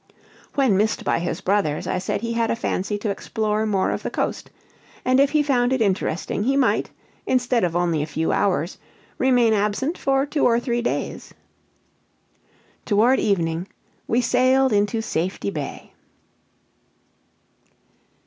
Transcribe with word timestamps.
When 0.55 0.77
missed 0.77 1.03
by 1.03 1.19
his 1.19 1.41
brothers, 1.41 1.85
I 1.85 1.99
said 1.99 2.21
he 2.21 2.33
had 2.33 2.49
a 2.49 2.55
fancy 2.55 2.97
to 2.97 3.11
explore 3.11 3.67
more 3.67 3.91
of 3.91 4.01
the 4.01 4.09
coast, 4.09 4.49
and 5.05 5.19
if 5.19 5.29
he 5.29 5.43
found 5.43 5.71
it 5.71 5.79
interesting 5.79 6.45
he 6.45 6.57
might, 6.57 6.89
instead 7.27 7.63
of 7.63 7.75
only 7.75 8.01
a 8.01 8.07
few 8.07 8.31
hours, 8.31 8.79
remain 9.19 9.53
absent 9.53 9.99
for 9.99 10.25
two 10.25 10.43
or 10.43 10.59
three 10.59 10.81
days. 10.81 11.35
Toward 12.83 13.19
evening, 13.19 13.67
we 14.07 14.21
sailed 14.21 14.73
into 14.73 15.03
Safety 15.03 15.51
Bay. 15.51 15.93